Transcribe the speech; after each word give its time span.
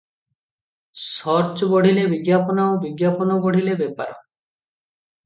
Search 1.01 1.69
ବଢ଼ିଲେ 1.73 2.05
ବିଜ୍ଞାପନ 2.13 2.63
ଆଉ 2.71 2.79
ବିଜ୍ଞାପନ 2.87 3.37
ବଢ଼ିଲେ 3.45 3.77
ବେପାର। 3.83 4.17